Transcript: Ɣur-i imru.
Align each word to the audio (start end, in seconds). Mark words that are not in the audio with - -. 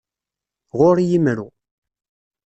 Ɣur-i 0.77 1.05
imru. 1.17 1.47